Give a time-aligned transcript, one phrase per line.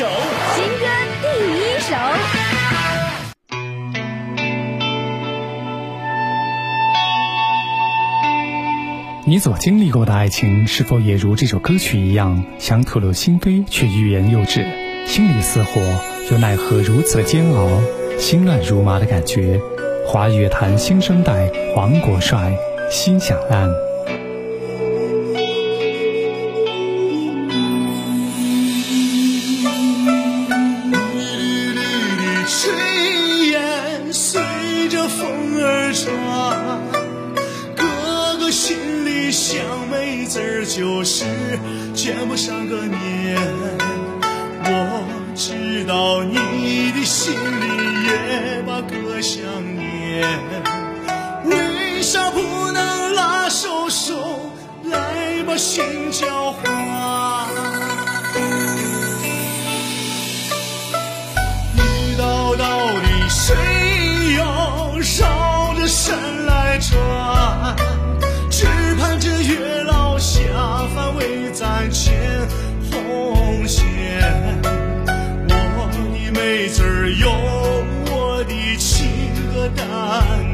[0.00, 0.06] 首，
[0.54, 0.86] 新歌
[1.20, 1.26] 第
[1.60, 1.94] 一首。
[9.26, 14.64] 你所经历过的爱情，是否也如这首歌曲一样，想吐露心扉，却欲言又止，
[15.06, 15.82] 心里似火，
[16.30, 17.68] 又奈何如此煎熬，
[18.18, 19.60] 心乱如麻的感觉？
[20.06, 22.56] 华语乐坛新生代，王国帅，
[22.90, 23.68] 心想烂。
[40.70, 41.24] 就是
[41.92, 43.36] 见不上个面，
[44.62, 47.66] 我知道你的心里
[48.06, 49.42] 也把哥想
[49.76, 50.24] 念，
[51.44, 54.52] 为啥不能拉手手
[54.84, 56.99] 来把心交换？
[71.80, 72.12] 为咱牵
[72.90, 73.82] 红线，
[75.48, 77.30] 我的妹子儿有
[78.12, 79.08] 我的情
[79.50, 80.49] 歌单。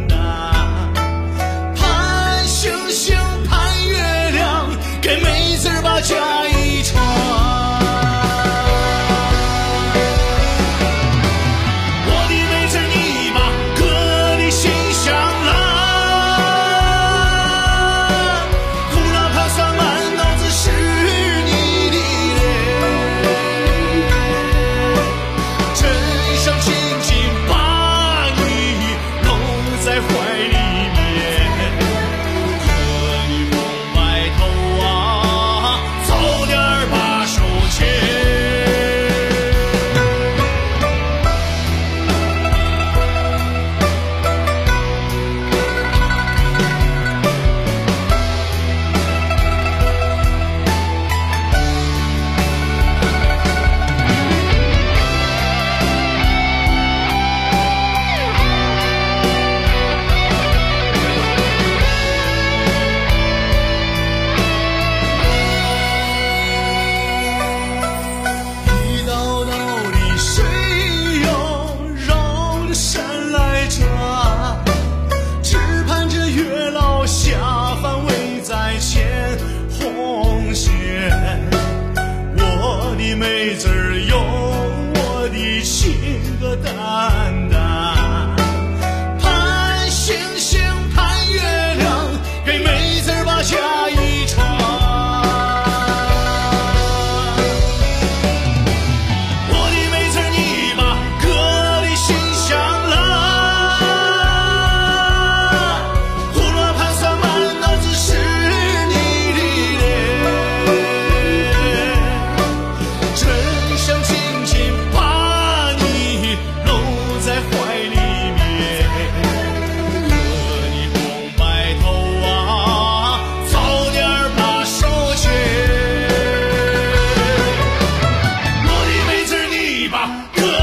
[130.37, 130.56] good.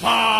[0.00, 0.33] Power!